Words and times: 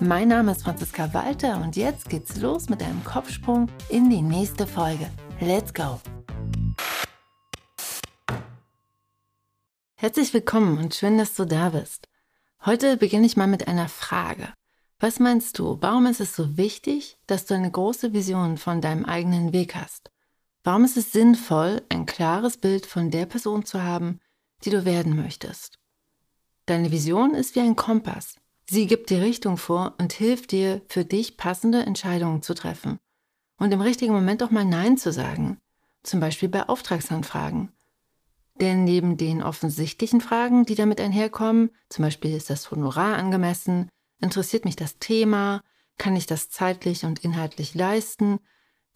Mein 0.00 0.28
Name 0.28 0.52
ist 0.52 0.64
Franziska 0.64 1.14
Walter 1.14 1.60
und 1.62 1.76
jetzt 1.76 2.08
geht's 2.08 2.40
los 2.40 2.68
mit 2.68 2.82
einem 2.82 3.04
Kopfsprung 3.04 3.68
in 3.88 4.10
die 4.10 4.22
nächste 4.22 4.66
Folge. 4.66 5.08
Let's 5.40 5.72
go! 5.72 6.00
Herzlich 9.94 10.34
willkommen 10.34 10.78
und 10.78 10.94
schön, 10.94 11.16
dass 11.16 11.34
du 11.34 11.44
da 11.44 11.70
bist. 11.70 12.08
Heute 12.66 12.96
beginne 12.96 13.26
ich 13.26 13.36
mal 13.36 13.46
mit 13.46 13.68
einer 13.68 13.88
Frage. 13.88 14.48
Was 14.98 15.20
meinst 15.20 15.58
du, 15.60 15.78
warum 15.80 16.06
ist 16.06 16.20
es 16.20 16.34
so 16.34 16.56
wichtig, 16.56 17.16
dass 17.26 17.46
du 17.46 17.54
eine 17.54 17.70
große 17.70 18.12
Vision 18.12 18.58
von 18.58 18.80
deinem 18.80 19.04
eigenen 19.04 19.52
Weg 19.52 19.76
hast? 19.76 20.10
Warum 20.64 20.84
ist 20.84 20.96
es 20.96 21.12
sinnvoll, 21.12 21.82
ein 21.88 22.04
klares 22.04 22.56
Bild 22.56 22.84
von 22.84 23.10
der 23.10 23.26
Person 23.26 23.64
zu 23.64 23.82
haben, 23.82 24.18
die 24.64 24.70
du 24.70 24.84
werden 24.84 25.14
möchtest? 25.14 25.78
Deine 26.66 26.90
Vision 26.90 27.34
ist 27.34 27.54
wie 27.54 27.60
ein 27.60 27.76
Kompass. 27.76 28.36
Sie 28.68 28.86
gibt 28.86 29.10
die 29.10 29.16
Richtung 29.16 29.56
vor 29.56 29.94
und 29.98 30.12
hilft 30.12 30.52
dir, 30.52 30.80
für 30.88 31.04
dich 31.04 31.36
passende 31.36 31.82
Entscheidungen 31.82 32.42
zu 32.42 32.54
treffen. 32.54 32.98
Und 33.58 33.72
im 33.72 33.80
richtigen 33.80 34.12
Moment 34.12 34.42
auch 34.42 34.50
mal 34.50 34.64
Nein 34.64 34.96
zu 34.96 35.12
sagen. 35.12 35.58
Zum 36.02 36.20
Beispiel 36.20 36.48
bei 36.48 36.68
Auftragsanfragen. 36.68 37.72
Denn 38.60 38.84
neben 38.84 39.16
den 39.16 39.42
offensichtlichen 39.42 40.20
Fragen, 40.20 40.64
die 40.64 40.74
damit 40.74 41.00
einherkommen, 41.00 41.70
zum 41.88 42.04
Beispiel 42.04 42.34
ist 42.34 42.50
das 42.50 42.70
Honorar 42.70 43.16
angemessen, 43.16 43.88
interessiert 44.20 44.64
mich 44.64 44.76
das 44.76 44.98
Thema, 44.98 45.62
kann 45.98 46.16
ich 46.16 46.26
das 46.26 46.50
zeitlich 46.50 47.04
und 47.04 47.24
inhaltlich 47.24 47.74
leisten, 47.74 48.38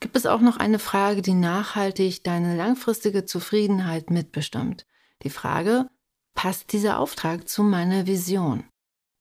gibt 0.00 0.16
es 0.16 0.26
auch 0.26 0.40
noch 0.40 0.58
eine 0.58 0.78
Frage, 0.78 1.22
die 1.22 1.34
nachhaltig 1.34 2.22
deine 2.22 2.56
langfristige 2.56 3.24
Zufriedenheit 3.24 4.10
mitbestimmt. 4.10 4.86
Die 5.22 5.30
Frage, 5.30 5.88
passt 6.34 6.72
dieser 6.72 6.98
Auftrag 7.00 7.48
zu 7.48 7.62
meiner 7.64 8.06
Vision? 8.06 8.64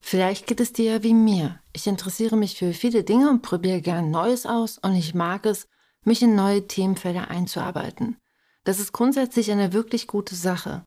Vielleicht 0.00 0.46
geht 0.46 0.60
es 0.60 0.72
dir 0.72 0.92
ja 0.92 1.02
wie 1.02 1.14
mir. 1.14 1.60
Ich 1.72 1.86
interessiere 1.86 2.36
mich 2.36 2.56
für 2.56 2.72
viele 2.72 3.04
Dinge 3.04 3.30
und 3.30 3.42
probiere 3.42 3.80
gern 3.80 4.10
Neues 4.10 4.46
aus 4.46 4.78
und 4.78 4.94
ich 4.94 5.14
mag 5.14 5.44
es, 5.46 5.68
mich 6.04 6.22
in 6.22 6.34
neue 6.34 6.66
Themenfelder 6.66 7.28
einzuarbeiten. 7.28 8.16
Das 8.64 8.80
ist 8.80 8.92
grundsätzlich 8.92 9.50
eine 9.50 9.72
wirklich 9.72 10.06
gute 10.06 10.34
Sache. 10.34 10.84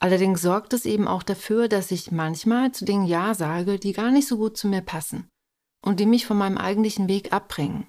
Allerdings 0.00 0.42
sorgt 0.42 0.72
es 0.72 0.86
eben 0.86 1.08
auch 1.08 1.22
dafür, 1.22 1.68
dass 1.68 1.90
ich 1.90 2.12
manchmal 2.12 2.72
zu 2.72 2.84
Dingen 2.84 3.06
Ja 3.06 3.34
sage, 3.34 3.78
die 3.78 3.92
gar 3.92 4.10
nicht 4.10 4.28
so 4.28 4.36
gut 4.36 4.56
zu 4.56 4.68
mir 4.68 4.82
passen 4.82 5.28
und 5.82 6.00
die 6.00 6.06
mich 6.06 6.26
von 6.26 6.38
meinem 6.38 6.58
eigentlichen 6.58 7.08
Weg 7.08 7.32
abbringen. 7.32 7.86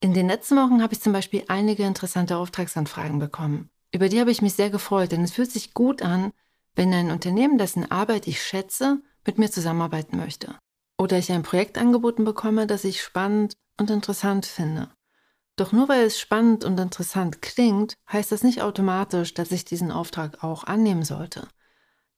In 0.00 0.14
den 0.14 0.28
letzten 0.28 0.56
Wochen 0.56 0.82
habe 0.82 0.94
ich 0.94 1.00
zum 1.00 1.12
Beispiel 1.12 1.44
einige 1.48 1.84
interessante 1.84 2.36
Auftragsanfragen 2.36 3.18
bekommen. 3.18 3.68
Über 3.92 4.08
die 4.08 4.20
habe 4.20 4.30
ich 4.30 4.42
mich 4.42 4.54
sehr 4.54 4.70
gefreut, 4.70 5.12
denn 5.12 5.24
es 5.24 5.32
fühlt 5.32 5.50
sich 5.50 5.74
gut 5.74 6.02
an, 6.02 6.32
wenn 6.76 6.94
ein 6.94 7.10
Unternehmen, 7.10 7.58
dessen 7.58 7.90
Arbeit 7.90 8.28
ich 8.28 8.42
schätze, 8.42 9.02
mit 9.26 9.38
mir 9.38 9.50
zusammenarbeiten 9.50 10.16
möchte. 10.16 10.56
Oder 10.98 11.18
ich 11.18 11.30
ein 11.30 11.42
Projekt 11.42 11.78
angeboten 11.78 12.24
bekomme, 12.24 12.66
das 12.66 12.84
ich 12.84 13.02
spannend 13.02 13.54
und 13.78 13.90
interessant 13.90 14.46
finde. 14.46 14.90
Doch 15.56 15.72
nur 15.72 15.88
weil 15.88 16.04
es 16.04 16.20
spannend 16.20 16.64
und 16.64 16.78
interessant 16.78 17.42
klingt, 17.42 17.94
heißt 18.12 18.30
das 18.30 18.42
nicht 18.44 18.62
automatisch, 18.62 19.34
dass 19.34 19.50
ich 19.50 19.64
diesen 19.64 19.90
Auftrag 19.90 20.44
auch 20.44 20.64
annehmen 20.64 21.04
sollte. 21.04 21.48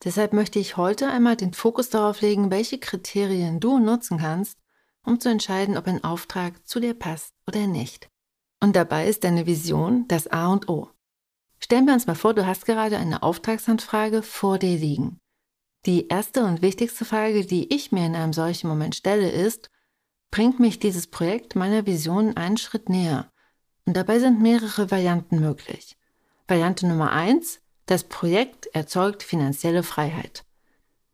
Deshalb 0.04 0.32
möchte 0.32 0.58
ich 0.58 0.76
heute 0.76 1.08
einmal 1.08 1.36
den 1.36 1.52
Fokus 1.52 1.90
darauf 1.90 2.20
legen, 2.22 2.50
welche 2.50 2.78
Kriterien 2.78 3.60
du 3.60 3.78
nutzen 3.78 4.18
kannst, 4.18 4.58
um 5.04 5.20
zu 5.20 5.28
entscheiden, 5.28 5.76
ob 5.76 5.86
ein 5.86 6.04
Auftrag 6.04 6.66
zu 6.66 6.80
dir 6.80 6.94
passt 6.94 7.34
oder 7.46 7.66
nicht. 7.66 8.08
Und 8.62 8.76
dabei 8.76 9.08
ist 9.08 9.24
deine 9.24 9.46
Vision 9.46 10.06
das 10.08 10.26
A 10.26 10.48
und 10.48 10.68
O. 10.68 10.90
Stellen 11.58 11.86
wir 11.86 11.94
uns 11.94 12.06
mal 12.06 12.14
vor, 12.14 12.34
du 12.34 12.46
hast 12.46 12.64
gerade 12.66 12.96
eine 12.96 13.22
Auftragsanfrage 13.22 14.22
vor 14.22 14.58
dir 14.58 14.76
liegen. 14.76 15.18
Die 15.86 16.08
erste 16.08 16.44
und 16.44 16.60
wichtigste 16.60 17.04
Frage, 17.04 17.46
die 17.46 17.74
ich 17.74 17.90
mir 17.90 18.04
in 18.04 18.14
einem 18.14 18.34
solchen 18.34 18.68
Moment 18.68 18.94
stelle, 18.94 19.30
ist, 19.30 19.70
bringt 20.30 20.60
mich 20.60 20.78
dieses 20.78 21.06
Projekt 21.06 21.56
meiner 21.56 21.86
Vision 21.86 22.36
einen 22.36 22.58
Schritt 22.58 22.88
näher. 22.88 23.30
Und 23.86 23.96
dabei 23.96 24.18
sind 24.18 24.40
mehrere 24.42 24.90
Varianten 24.90 25.40
möglich. 25.40 25.96
Variante 26.46 26.86
Nummer 26.86 27.12
eins: 27.12 27.60
Das 27.86 28.04
Projekt 28.04 28.66
erzeugt 28.66 29.22
finanzielle 29.22 29.82
Freiheit. 29.82 30.44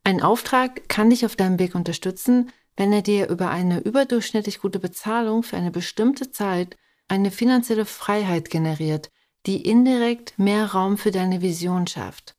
Ein 0.05 0.21
Auftrag 0.21 0.88
kann 0.88 1.10
dich 1.10 1.25
auf 1.25 1.37
deinem 1.37 1.59
Weg 1.59 1.75
unterstützen, 1.75 2.53
wenn 2.76 2.93
er 2.93 3.03
dir 3.03 3.28
über 3.28 3.50
eine 3.50 3.81
überdurchschnittlich 3.81 4.60
gute 4.60 4.78
Bezahlung 4.78 5.43
für 5.43 5.56
eine 5.56 5.71
bestimmte 5.71 6.31
Zeit 6.31 6.76
eine 7.09 7.31
finanzielle 7.31 7.87
Freiheit 7.87 8.50
generiert, 8.50 9.10
die 9.47 9.62
indirekt 9.62 10.38
mehr 10.38 10.66
Raum 10.66 10.99
für 10.99 11.10
deine 11.10 11.41
Vision 11.41 11.87
schafft. 11.87 12.36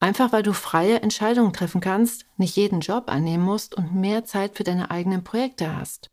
Einfach 0.00 0.32
weil 0.32 0.42
du 0.42 0.54
freie 0.54 1.02
Entscheidungen 1.02 1.52
treffen 1.52 1.82
kannst, 1.82 2.24
nicht 2.38 2.56
jeden 2.56 2.80
Job 2.80 3.10
annehmen 3.10 3.44
musst 3.44 3.74
und 3.74 3.94
mehr 3.94 4.24
Zeit 4.24 4.56
für 4.56 4.64
deine 4.64 4.90
eigenen 4.90 5.22
Projekte 5.22 5.76
hast. 5.76 6.10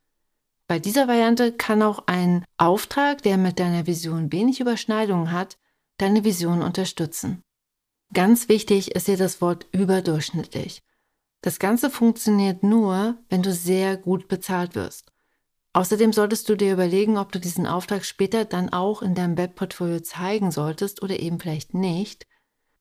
Bei 0.68 0.78
dieser 0.78 1.08
Variante 1.08 1.54
kann 1.54 1.82
auch 1.82 2.04
ein 2.08 2.44
Auftrag, 2.58 3.22
der 3.24 3.38
mit 3.38 3.60
deiner 3.60 3.88
Vision 3.88 4.34
wenig 4.34 4.60
Überschneidungen 4.60 5.32
hat, 5.32 5.58
deine 5.98 6.26
Vision 6.26 6.62
unterstützen. 6.62 7.42
Ganz 8.14 8.50
wichtig 8.50 8.94
ist 8.94 9.06
hier 9.06 9.18
das 9.18 9.40
Wort 9.40 9.66
überdurchschnittlich. 9.72 10.84
Das 11.42 11.60
Ganze 11.60 11.90
funktioniert 11.90 12.64
nur, 12.64 13.18
wenn 13.30 13.44
du 13.44 13.54
sehr 13.54 13.96
gut 13.96 14.28
bezahlt 14.28 14.76
wirst. 14.76 15.14
Außerdem 15.72 16.12
solltest 16.12 16.50
du 16.50 16.56
dir 16.56 16.74
überlegen, 16.74 17.18
ob 17.18 17.32
du 17.32 17.40
diesen 17.40 17.68
Auftrag 17.68 18.04
später 18.04 18.44
dann 18.44 18.70
auch 18.70 19.02
in 19.02 19.16
deinem 19.16 19.38
Webportfolio 19.38 20.02
zeigen 20.02 20.52
solltest 20.52 21.02
oder 21.04 21.20
eben 21.20 21.40
vielleicht 21.40 21.74
nicht, 21.74 22.26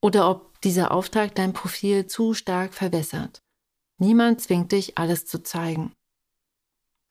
oder 0.06 0.31
ob 0.31 0.61
dieser 0.61 0.93
Auftrag 0.93 1.34
dein 1.34 1.53
Profil 1.53 2.06
zu 2.06 2.33
stark 2.33 2.75
verwässert. 2.75 3.43
Niemand 3.99 4.41
zwingt 4.41 4.71
dich, 4.71 4.97
alles 4.99 5.27
zu 5.27 5.43
zeigen. 5.43 5.94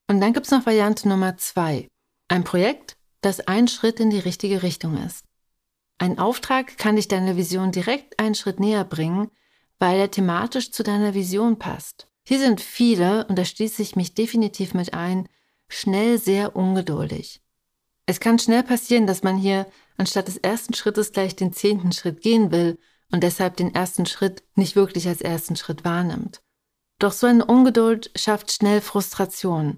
Und 0.08 0.22
dann 0.22 0.32
gibt 0.32 0.46
es 0.46 0.52
noch 0.54 0.66
Variante 0.66 1.10
Nummer 1.10 1.36
zwei. 1.36 1.90
Ein 2.30 2.46
Projekt, 2.46 2.96
das 3.20 3.42
ein 3.50 3.68
Schritt 3.68 4.00
in 4.00 4.12
die 4.12 4.20
richtige 4.20 4.64
Richtung 4.64 4.96
ist. 5.06 5.26
Ein 5.98 6.20
Auftrag 6.20 6.78
kann 6.78 6.96
dich 6.96 7.10
deiner 7.10 7.36
Vision 7.36 7.74
direkt 7.74 8.18
einen 8.18 8.34
Schritt 8.34 8.62
näher 8.62 8.86
bringen, 8.86 9.30
weil 9.78 10.00
er 10.00 10.10
thematisch 10.10 10.72
zu 10.72 10.82
deiner 10.82 11.14
Vision 11.14 11.60
passt. 11.60 12.08
Hier 12.24 12.40
sind 12.40 12.62
viele, 12.62 13.28
und 13.28 13.38
da 13.38 13.44
schließe 13.44 13.82
ich 13.82 13.98
mich 13.98 14.14
definitiv 14.14 14.74
mit 14.74 14.94
ein, 14.94 15.28
schnell 15.68 16.18
sehr 16.18 16.56
ungeduldig. 16.56 17.42
Es 18.06 18.20
kann 18.20 18.40
schnell 18.40 18.64
passieren, 18.64 19.08
dass 19.08 19.24
man 19.24 19.38
hier 19.38 19.66
anstatt 19.98 20.28
des 20.28 20.38
ersten 20.38 20.74
Schrittes 20.74 21.12
gleich 21.12 21.36
den 21.36 21.54
zehnten 21.54 21.92
Schritt 21.92 22.22
gehen 22.22 22.52
will 22.52 22.78
und 23.12 23.24
deshalb 23.24 23.58
den 23.58 23.74
ersten 23.74 24.06
Schritt 24.06 24.44
nicht 24.56 24.76
wirklich 24.76 25.08
als 25.08 25.22
ersten 25.22 25.56
Schritt 25.56 25.84
wahrnimmt. 25.84 26.42
Doch 27.00 27.12
so 27.12 27.28
eine 27.28 27.46
Ungeduld 27.46 28.12
schafft 28.16 28.52
schnell 28.52 28.82
Frustration. 28.82 29.78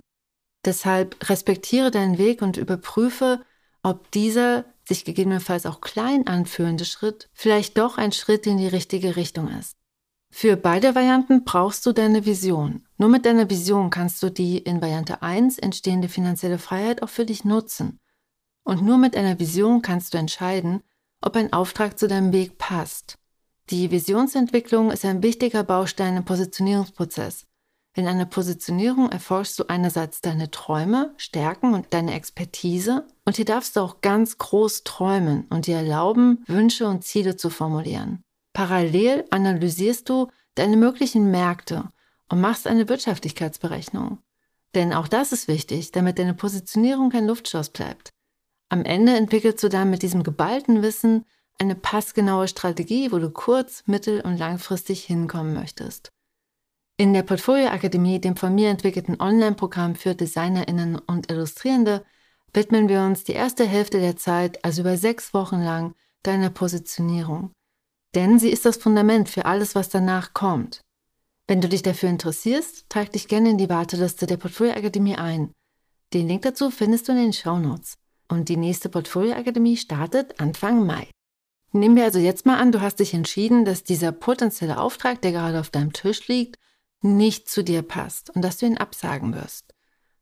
Deshalb 0.66 1.30
respektiere 1.30 1.92
deinen 1.92 2.18
Weg 2.18 2.42
und 2.42 2.58
überprüfe, 2.58 3.44
ob 3.84 4.12
dieser 4.12 4.66
sich 4.88 5.06
gegebenenfalls 5.06 5.66
auch 5.66 5.82
klein 5.82 6.28
anfühlende 6.28 6.86
Schritt 6.86 7.30
vielleicht 7.34 7.78
doch 7.78 7.98
ein 7.98 8.12
Schritt 8.12 8.48
in 8.48 8.58
die 8.58 8.68
richtige 8.68 9.16
Richtung 9.16 9.50
ist. 9.50 9.74
Für 10.30 10.58
beide 10.58 10.94
Varianten 10.94 11.46
brauchst 11.46 11.86
du 11.86 11.94
deine 11.94 12.26
Vision. 12.26 12.86
Nur 12.98 13.10
mit 13.10 13.26
deiner 13.26 13.50
Vision 13.50 13.90
kannst 13.90 14.22
du 14.22 14.30
die 14.30 14.58
in 14.58 14.82
Variante 14.82 15.22
1 15.22 15.58
entstehende 15.58 16.10
finanzielle 16.10 16.60
Freiheit 16.60 17.02
auch 17.02 17.10
für 17.10 17.26
dich 17.26 17.46
nutzen. 17.46 18.00
Und 18.68 18.82
nur 18.82 18.98
mit 18.98 19.16
einer 19.16 19.40
Vision 19.40 19.82
kannst 19.82 20.14
du 20.14 20.18
entscheiden, 20.18 20.84
ob 21.22 21.38
ein 21.38 21.54
Auftrag 21.54 21.98
zu 21.98 22.06
deinem 22.06 22.34
Weg 22.34 22.58
passt. 22.58 23.18
Die 23.70 23.92
Visionsentwicklung 23.92 24.92
ist 24.92 25.06
ein 25.06 25.24
wichtiger 25.24 25.64
Baustein 25.64 26.18
im 26.18 26.26
Positionierungsprozess. 26.26 27.46
In 27.94 28.08
einer 28.08 28.26
Positionierung 28.26 29.10
erforschst 29.10 29.58
du 29.58 29.70
einerseits 29.70 30.20
deine 30.20 30.52
Träume, 30.52 31.14
Stärken 31.16 31.74
und 31.76 31.94
deine 31.94 32.14
Expertise 32.14 33.08
und 33.24 33.38
hier 33.38 33.46
darfst 33.46 33.78
du 33.78 33.80
auch 33.80 34.02
ganz 34.02 34.38
groß 34.38 34.84
träumen 34.84 35.46
und 35.50 35.68
dir 35.68 35.78
erlauben, 35.78 36.44
Wünsche 36.48 36.88
und 36.88 37.06
Ziele 37.06 37.38
zu 37.38 37.50
formulieren. 37.50 38.22
Parallel 38.52 39.24
analysierst 39.30 40.10
du 40.10 40.28
deine 40.56 40.76
möglichen 40.76 41.32
Märkte 41.32 41.86
und 42.28 42.42
machst 42.42 42.68
eine 42.68 42.90
Wirtschaftlichkeitsberechnung. 42.90 44.18
Denn 44.76 44.92
auch 44.92 45.08
das 45.08 45.32
ist 45.32 45.48
wichtig, 45.48 45.94
damit 45.94 46.20
deine 46.20 46.34
Positionierung 46.34 47.12
kein 47.12 47.28
Luftschloss 47.28 47.70
bleibt. 47.70 48.12
Am 48.70 48.84
Ende 48.84 49.16
entwickelst 49.16 49.64
du 49.64 49.70
dann 49.70 49.90
mit 49.90 50.04
diesem 50.04 50.24
geballten 50.24 50.82
Wissen 50.82 51.26
eine 51.60 51.76
passgenaue 51.76 52.48
Strategie, 52.48 53.12
wo 53.12 53.20
du 53.20 53.30
kurz-, 53.30 53.84
mittel- 53.88 54.22
und 54.22 54.38
langfristig 54.38 55.04
hinkommen 55.04 55.54
möchtest. 55.54 56.12
In 56.98 57.14
der 57.14 57.24
Portfolio 57.24 57.68
Akademie, 57.68 58.20
dem 58.20 58.36
von 58.36 58.56
mir 58.56 58.70
entwickelten 58.70 59.22
Online-Programm 59.22 59.96
für 59.96 60.16
DesignerInnen 60.16 60.98
und 60.98 61.32
Illustrierende, 61.32 62.04
widmen 62.54 62.90
wir 62.90 63.02
uns 63.02 63.24
die 63.24 63.34
erste 63.34 63.66
Hälfte 63.66 64.00
der 64.00 64.18
Zeit, 64.18 64.64
also 64.66 64.82
über 64.82 64.98
sechs 64.98 65.34
Wochen 65.34 65.62
lang, 65.62 65.94
deiner 66.24 66.50
Positionierung. 66.50 67.52
Denn 68.16 68.40
sie 68.40 68.50
ist 68.50 68.66
das 68.66 68.78
Fundament 68.78 69.30
für 69.30 69.46
alles, 69.46 69.76
was 69.76 69.90
danach 69.90 70.34
kommt. 70.34 70.82
Wenn 71.48 71.62
du 71.62 71.70
dich 71.70 71.84
dafür 71.84 72.10
interessierst, 72.10 72.90
trag 72.90 73.12
dich 73.12 73.28
gerne 73.28 73.52
in 73.52 73.58
die 73.58 73.70
Warteliste 73.70 74.26
der 74.26 74.38
Portfolio 74.38 74.74
Akademie 74.74 75.16
ein. 75.16 75.54
Den 76.14 76.28
Link 76.28 76.42
dazu 76.42 76.72
findest 76.72 77.08
du 77.08 77.12
in 77.14 77.20
den 77.20 77.34
Show 77.34 77.58
Notes. 77.58 77.98
Und 78.28 78.50
die 78.50 78.58
nächste 78.58 78.90
Portfolio 78.90 79.34
Akademie 79.34 79.78
startet 79.78 80.40
Anfang 80.40 80.86
Mai. 80.86 81.10
Nehmen 81.72 81.96
wir 81.96 82.06
also 82.06 82.20
jetzt 82.20 82.46
mal 82.46 82.60
an, 82.60 82.72
du 82.72 82.82
hast 82.82 83.00
dich 83.00 83.14
entschieden, 83.14 83.66
dass 83.66 83.84
dieser 83.84 84.12
potenzielle 84.12 84.80
Auftrag, 84.80 85.22
der 85.22 85.32
gerade 85.32 85.60
auf 85.60 85.70
deinem 85.70 85.94
Tisch 85.94 86.28
liegt, 86.28 86.58
nicht 87.02 87.50
zu 87.50 87.64
dir 87.64 87.82
passt 87.82 88.30
und 88.30 88.42
dass 88.42 88.58
du 88.58 88.66
ihn 88.66 88.78
absagen 88.78 89.34
wirst. 89.34 89.74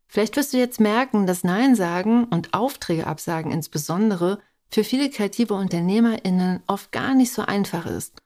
Vielleicht 0.08 0.36
wirst 0.36 0.54
du 0.54 0.58
jetzt 0.58 0.80
merken, 0.80 1.26
dass 1.26 1.44
Nein 1.44 1.76
sagen 1.76 2.26
und 2.26 2.54
Aufträge 2.54 3.08
absagen 3.08 3.52
insbesondere 3.52 4.40
für 4.70 4.84
viele 4.84 5.10
kreative 5.10 5.54
UnternehmerInnen 5.54 6.64
oft 6.68 6.92
gar 6.92 7.16
nicht 7.16 7.34
so 7.34 7.44
einfach 7.44 7.86
ist. 7.86 8.22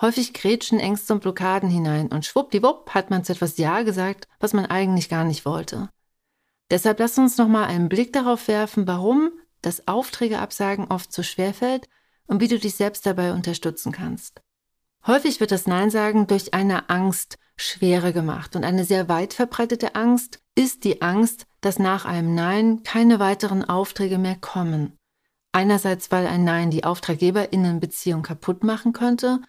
Häufig 0.00 0.32
grätschen 0.32 0.80
Ängste 0.80 1.12
und 1.12 1.20
Blockaden 1.20 1.68
hinein 1.68 2.08
und 2.08 2.24
schwuppdiwupp 2.24 2.90
hat 2.90 3.10
man 3.10 3.24
zu 3.24 3.32
etwas 3.32 3.56
Ja 3.56 3.82
gesagt, 3.82 4.26
was 4.40 4.52
man 4.52 4.66
eigentlich 4.66 5.08
gar 5.08 5.24
nicht 5.24 5.44
wollte. 5.44 5.90
Deshalb 6.72 7.00
lass 7.00 7.18
uns 7.18 7.36
nochmal 7.36 7.66
einen 7.66 7.90
Blick 7.90 8.14
darauf 8.14 8.48
werfen, 8.48 8.86
warum 8.86 9.30
das 9.60 9.86
Aufträge 9.86 10.38
absagen 10.38 10.86
oft 10.88 11.12
so 11.12 11.22
schwer 11.22 11.52
fällt 11.52 11.86
und 12.26 12.40
wie 12.40 12.48
du 12.48 12.58
dich 12.58 12.76
selbst 12.76 13.04
dabei 13.04 13.34
unterstützen 13.34 13.92
kannst. 13.92 14.40
Häufig 15.06 15.38
wird 15.38 15.52
das 15.52 15.66
Nein 15.66 15.90
sagen 15.90 16.26
durch 16.28 16.54
eine 16.54 16.88
Angst 16.88 17.36
schwerer 17.58 18.12
gemacht 18.12 18.56
und 18.56 18.64
eine 18.64 18.86
sehr 18.86 19.10
weit 19.10 19.34
verbreitete 19.34 19.94
Angst 19.96 20.40
ist 20.54 20.84
die 20.84 21.02
Angst, 21.02 21.44
dass 21.60 21.78
nach 21.78 22.06
einem 22.06 22.34
Nein 22.34 22.82
keine 22.84 23.20
weiteren 23.20 23.68
Aufträge 23.68 24.16
mehr 24.16 24.36
kommen. 24.40 24.96
Einerseits, 25.52 26.10
weil 26.10 26.26
ein 26.26 26.44
Nein 26.44 26.70
die 26.70 26.84
Auftraggeberinnenbeziehung 26.84 28.22
kaputt 28.22 28.64
machen 28.64 28.94
könnte 28.94 29.42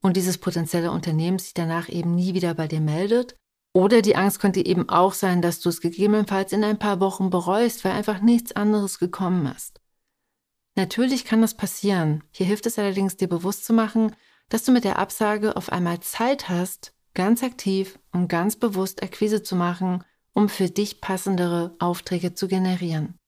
und 0.00 0.16
dieses 0.16 0.38
potenzielle 0.38 0.92
Unternehmen 0.92 1.38
sich 1.38 1.52
danach 1.52 1.90
eben 1.90 2.14
nie 2.14 2.32
wieder 2.32 2.54
bei 2.54 2.68
dir 2.68 2.80
meldet. 2.80 3.36
Oder 3.72 4.02
die 4.02 4.16
Angst 4.16 4.40
könnte 4.40 4.64
eben 4.64 4.88
auch 4.88 5.12
sein, 5.12 5.42
dass 5.42 5.60
du 5.60 5.68
es 5.68 5.80
gegebenenfalls 5.80 6.52
in 6.52 6.64
ein 6.64 6.78
paar 6.78 7.00
Wochen 7.00 7.30
bereust, 7.30 7.84
weil 7.84 7.92
einfach 7.92 8.20
nichts 8.20 8.52
anderes 8.52 8.98
gekommen 8.98 9.46
ist. 9.46 9.80
Natürlich 10.76 11.24
kann 11.24 11.40
das 11.40 11.56
passieren. 11.56 12.24
Hier 12.32 12.46
hilft 12.46 12.66
es 12.66 12.78
allerdings, 12.78 13.16
dir 13.16 13.28
bewusst 13.28 13.64
zu 13.64 13.72
machen, 13.72 14.14
dass 14.48 14.64
du 14.64 14.72
mit 14.72 14.84
der 14.84 14.98
Absage 14.98 15.56
auf 15.56 15.70
einmal 15.70 16.00
Zeit 16.00 16.48
hast, 16.48 16.94
ganz 17.14 17.42
aktiv 17.42 17.98
und 18.12 18.28
ganz 18.28 18.56
bewusst 18.56 19.02
Akquise 19.02 19.42
zu 19.42 19.56
machen, 19.56 20.04
um 20.32 20.48
für 20.48 20.68
dich 20.68 21.00
passendere 21.00 21.76
Aufträge 21.78 22.34
zu 22.34 22.48
generieren. 22.48 23.18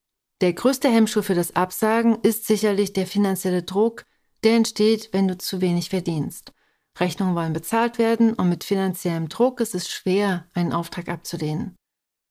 Der 0.40 0.52
größte 0.52 0.88
Hemmschuh 0.88 1.22
für 1.22 1.34
das 1.34 1.54
Absagen 1.54 2.18
ist 2.22 2.46
sicherlich 2.46 2.92
der 2.92 3.06
finanzielle 3.06 3.62
Druck, 3.62 4.04
der 4.42 4.56
entsteht, 4.56 5.10
wenn 5.12 5.28
du 5.28 5.38
zu 5.38 5.60
wenig 5.60 5.90
verdienst. 5.90 6.52
Rechnungen 6.98 7.34
wollen 7.34 7.52
bezahlt 7.52 7.98
werden 7.98 8.34
und 8.34 8.48
mit 8.48 8.64
finanziellem 8.64 9.28
Druck 9.28 9.60
ist 9.60 9.74
es 9.74 9.88
schwer, 9.88 10.46
einen 10.54 10.72
Auftrag 10.72 11.08
abzulehnen. 11.08 11.76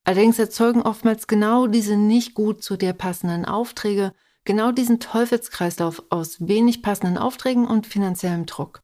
Allerdings 0.03 0.39
erzeugen 0.39 0.81
oftmals 0.81 1.27
genau 1.27 1.67
diese 1.67 1.95
nicht 1.95 2.33
gut 2.33 2.63
zu 2.63 2.77
dir 2.77 2.93
passenden 2.93 3.45
Aufträge 3.45 4.13
genau 4.45 4.71
diesen 4.71 4.99
Teufelskreislauf 4.99 6.03
aus 6.09 6.47
wenig 6.47 6.81
passenden 6.81 7.17
Aufträgen 7.17 7.67
und 7.67 7.87
finanziellem 7.87 8.45
Druck. 8.45 8.81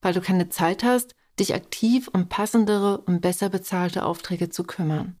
Weil 0.00 0.14
du 0.14 0.20
keine 0.20 0.48
Zeit 0.48 0.84
hast, 0.84 1.14
dich 1.38 1.54
aktiv 1.54 2.08
um 2.12 2.28
passendere 2.28 2.98
und 2.98 3.20
besser 3.20 3.48
bezahlte 3.48 4.04
Aufträge 4.04 4.50
zu 4.50 4.64
kümmern. 4.64 5.18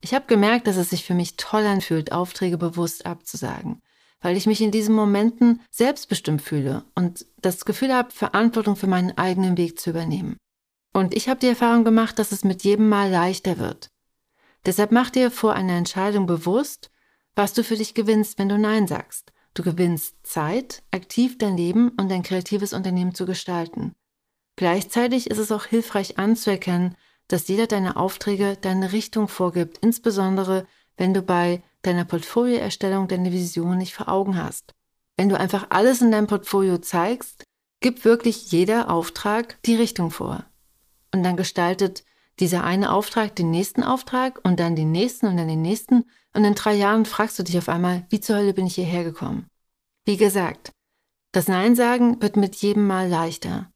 Ich 0.00 0.14
habe 0.14 0.26
gemerkt, 0.26 0.66
dass 0.66 0.76
es 0.76 0.90
sich 0.90 1.04
für 1.04 1.14
mich 1.14 1.36
toll 1.36 1.64
anfühlt, 1.64 2.12
Aufträge 2.12 2.58
bewusst 2.58 3.06
abzusagen, 3.06 3.82
weil 4.20 4.36
ich 4.36 4.46
mich 4.46 4.60
in 4.60 4.70
diesen 4.70 4.94
Momenten 4.94 5.60
selbstbestimmt 5.70 6.42
fühle 6.42 6.84
und 6.94 7.26
das 7.40 7.64
Gefühl 7.64 7.94
habe, 7.94 8.10
Verantwortung 8.10 8.76
für 8.76 8.86
meinen 8.86 9.16
eigenen 9.16 9.56
Weg 9.56 9.78
zu 9.78 9.90
übernehmen. 9.90 10.36
Und 10.92 11.14
ich 11.14 11.28
habe 11.28 11.40
die 11.40 11.48
Erfahrung 11.48 11.84
gemacht, 11.84 12.18
dass 12.18 12.32
es 12.32 12.44
mit 12.44 12.64
jedem 12.64 12.88
Mal 12.88 13.10
leichter 13.10 13.58
wird. 13.58 13.90
Deshalb 14.64 14.92
mach 14.92 15.10
dir 15.10 15.30
vor 15.30 15.54
einer 15.54 15.74
Entscheidung 15.74 16.26
bewusst, 16.26 16.90
was 17.34 17.52
du 17.52 17.62
für 17.62 17.76
dich 17.76 17.94
gewinnst, 17.94 18.38
wenn 18.38 18.48
du 18.48 18.58
Nein 18.58 18.86
sagst. 18.86 19.32
Du 19.54 19.62
gewinnst 19.62 20.14
Zeit, 20.22 20.82
aktiv 20.90 21.38
dein 21.38 21.56
Leben 21.56 21.90
und 21.90 22.10
dein 22.10 22.22
kreatives 22.22 22.72
Unternehmen 22.72 23.14
zu 23.14 23.26
gestalten. 23.26 23.94
Gleichzeitig 24.56 25.30
ist 25.30 25.38
es 25.38 25.52
auch 25.52 25.66
hilfreich 25.66 26.18
anzuerkennen, 26.18 26.96
dass 27.28 27.48
jeder 27.48 27.66
deiner 27.66 27.96
Aufträge 27.96 28.56
deine 28.60 28.92
Richtung 28.92 29.28
vorgibt, 29.28 29.78
insbesondere 29.78 30.66
wenn 30.96 31.12
du 31.12 31.22
bei 31.22 31.62
deiner 31.86 32.04
Portfolioerstellung 32.04 33.08
deine 33.08 33.32
Vision 33.32 33.78
nicht 33.78 33.94
vor 33.94 34.08
Augen 34.08 34.36
hast. 34.36 34.74
Wenn 35.16 35.28
du 35.28 35.38
einfach 35.38 35.66
alles 35.70 36.02
in 36.02 36.10
deinem 36.10 36.26
Portfolio 36.26 36.78
zeigst, 36.78 37.44
gibt 37.80 38.04
wirklich 38.04 38.50
jeder 38.52 38.90
Auftrag 38.90 39.62
die 39.64 39.76
Richtung 39.76 40.10
vor. 40.10 40.44
Und 41.12 41.22
dann 41.22 41.36
gestaltet 41.36 42.04
dieser 42.40 42.64
eine 42.64 42.92
Auftrag 42.92 43.34
den 43.34 43.50
nächsten 43.50 43.82
Auftrag 43.82 44.40
und 44.44 44.60
dann 44.60 44.76
den 44.76 44.92
nächsten 44.92 45.26
und 45.26 45.36
dann 45.36 45.48
den 45.48 45.62
nächsten 45.62 46.04
und 46.34 46.44
in 46.44 46.54
drei 46.54 46.74
Jahren 46.74 47.06
fragst 47.06 47.38
du 47.38 47.42
dich 47.42 47.56
auf 47.56 47.68
einmal, 47.68 48.04
wie 48.10 48.20
zur 48.20 48.36
Hölle 48.36 48.52
bin 48.52 48.66
ich 48.66 48.74
hierher 48.74 49.04
gekommen? 49.04 49.46
Wie 50.04 50.18
gesagt, 50.18 50.72
das 51.32 51.48
Nein 51.48 51.74
sagen 51.74 52.20
wird 52.20 52.36
mit 52.36 52.56
jedem 52.56 52.86
Mal 52.86 53.08
leichter. 53.08 53.70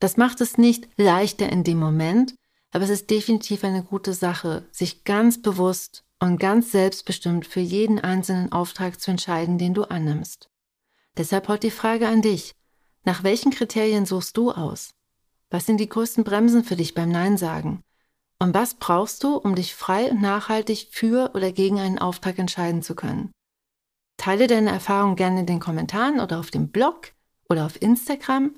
Das 0.00 0.16
macht 0.16 0.40
es 0.40 0.56
nicht 0.56 0.88
leichter 0.96 1.50
in 1.50 1.64
dem 1.64 1.78
Moment, 1.78 2.34
aber 2.70 2.84
es 2.84 2.90
ist 2.90 3.10
definitiv 3.10 3.64
eine 3.64 3.82
gute 3.82 4.14
Sache, 4.14 4.66
sich 4.70 5.04
ganz 5.04 5.42
bewusst 5.42 6.04
und 6.20 6.38
ganz 6.38 6.72
selbstbestimmt 6.72 7.46
für 7.46 7.60
jeden 7.60 7.98
einzelnen 7.98 8.52
Auftrag 8.52 9.00
zu 9.00 9.10
entscheiden, 9.10 9.58
den 9.58 9.74
du 9.74 9.84
annimmst. 9.84 10.48
Deshalb 11.16 11.48
heute 11.48 11.68
die 11.68 11.72
Frage 11.72 12.08
an 12.08 12.22
dich. 12.22 12.54
Nach 13.04 13.22
welchen 13.22 13.50
Kriterien 13.50 14.06
suchst 14.06 14.36
du 14.36 14.52
aus? 14.52 14.90
Was 15.50 15.66
sind 15.66 15.78
die 15.78 15.88
größten 15.88 16.24
Bremsen 16.24 16.64
für 16.64 16.76
dich 16.76 16.94
beim 16.94 17.10
Nein 17.10 17.36
sagen? 17.36 17.82
Und 18.38 18.54
was 18.54 18.74
brauchst 18.74 19.24
du, 19.24 19.36
um 19.36 19.54
dich 19.54 19.74
frei 19.74 20.10
und 20.10 20.20
nachhaltig 20.20 20.88
für 20.92 21.32
oder 21.34 21.50
gegen 21.50 21.80
einen 21.80 21.98
Auftrag 21.98 22.38
entscheiden 22.38 22.82
zu 22.82 22.94
können? 22.94 23.32
Teile 24.16 24.46
deine 24.46 24.70
Erfahrungen 24.70 25.16
gerne 25.16 25.40
in 25.40 25.46
den 25.46 25.60
Kommentaren 25.60 26.20
oder 26.20 26.38
auf 26.38 26.50
dem 26.50 26.68
Blog 26.68 27.12
oder 27.48 27.66
auf 27.66 27.80
Instagram. 27.80 28.54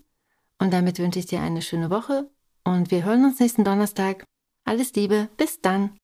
Und 0.59 0.73
damit 0.73 0.99
wünsche 0.99 1.19
ich 1.19 1.27
dir 1.27 1.41
eine 1.41 1.63
schöne 1.63 1.91
Woche 1.91 2.29
und 2.65 2.91
wir 2.91 3.05
hören 3.05 3.25
uns 3.25 3.41
nächsten 3.41 3.65
Donnerstag. 3.65 4.25
Alles 4.65 4.93
Liebe, 4.95 5.29
bis 5.37 5.61
dann. 5.61 5.97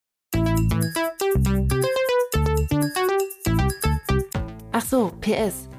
Ach 4.78 4.84
so, 4.84 5.11
PS. 5.23 5.70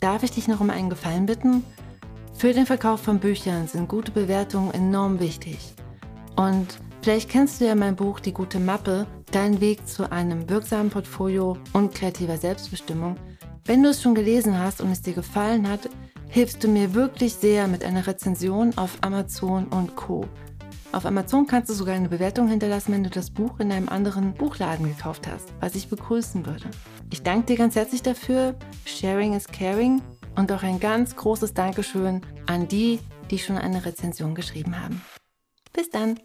Darf 0.00 0.22
ich 0.22 0.32
dich 0.32 0.48
noch 0.48 0.60
um 0.60 0.68
einen 0.68 0.90
Gefallen 0.90 1.24
bitten? 1.24 1.64
Für 2.34 2.52
den 2.52 2.66
Verkauf 2.66 3.00
von 3.00 3.18
Büchern 3.18 3.68
sind 3.68 3.88
gute 3.88 4.12
Bewertungen 4.12 4.70
enorm 4.74 5.18
wichtig. 5.18 5.72
Und 6.36 6.78
vielleicht 7.00 7.30
kennst 7.30 7.58
du 7.58 7.64
ja 7.64 7.74
mein 7.74 7.96
Buch 7.96 8.20
Die 8.20 8.34
gute 8.34 8.60
Mappe, 8.60 9.06
dein 9.32 9.62
Weg 9.62 9.88
zu 9.88 10.12
einem 10.12 10.50
wirksamen 10.50 10.90
Portfolio 10.90 11.56
und 11.72 11.94
kreativer 11.94 12.36
Selbstbestimmung. 12.36 13.16
Wenn 13.64 13.82
du 13.82 13.88
es 13.88 14.02
schon 14.02 14.14
gelesen 14.14 14.58
hast 14.58 14.82
und 14.82 14.90
es 14.90 15.00
dir 15.00 15.14
gefallen 15.14 15.66
hat, 15.66 15.88
hilfst 16.28 16.62
du 16.62 16.68
mir 16.68 16.92
wirklich 16.92 17.32
sehr 17.32 17.66
mit 17.66 17.82
einer 17.82 18.06
Rezension 18.06 18.76
auf 18.76 18.98
Amazon 19.00 19.68
und 19.68 19.96
Co. 19.96 20.26
Auf 20.94 21.06
Amazon 21.06 21.48
kannst 21.48 21.68
du 21.68 21.74
sogar 21.74 21.96
eine 21.96 22.08
Bewertung 22.08 22.46
hinterlassen, 22.46 22.92
wenn 22.92 23.02
du 23.02 23.10
das 23.10 23.28
Buch 23.28 23.58
in 23.58 23.72
einem 23.72 23.88
anderen 23.88 24.32
Buchladen 24.32 24.86
gekauft 24.86 25.26
hast, 25.26 25.52
was 25.58 25.74
ich 25.74 25.88
begrüßen 25.88 26.46
würde. 26.46 26.70
Ich 27.10 27.24
danke 27.24 27.46
dir 27.46 27.56
ganz 27.56 27.74
herzlich 27.74 28.00
dafür. 28.00 28.54
Sharing 28.86 29.34
is 29.34 29.48
caring. 29.48 30.00
Und 30.36 30.52
auch 30.52 30.62
ein 30.62 30.78
ganz 30.78 31.16
großes 31.16 31.52
Dankeschön 31.52 32.20
an 32.46 32.68
die, 32.68 33.00
die 33.28 33.40
schon 33.40 33.58
eine 33.58 33.84
Rezension 33.84 34.36
geschrieben 34.36 34.80
haben. 34.80 35.02
Bis 35.72 35.90
dann! 35.90 36.20